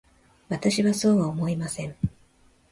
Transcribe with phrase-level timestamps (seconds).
[0.49, 1.95] 私はそうは思いません。